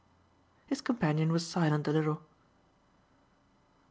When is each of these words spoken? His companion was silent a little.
His 0.65 0.81
companion 0.81 1.31
was 1.31 1.45
silent 1.45 1.87
a 1.87 1.91
little. 1.91 2.23